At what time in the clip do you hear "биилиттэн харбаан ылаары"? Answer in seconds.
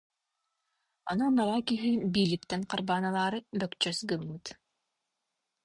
2.13-3.39